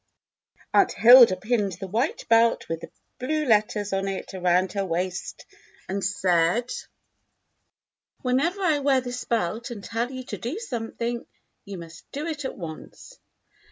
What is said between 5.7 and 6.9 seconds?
and said,